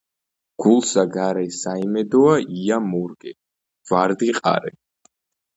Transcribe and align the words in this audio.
გულსა 0.63 1.03
გარე 1.17 1.43
საიმედოა 1.57 2.33
ია 2.63 2.79
მორგე, 2.87 3.35
ვარდი 3.93 4.31
ყარე. 4.41 4.77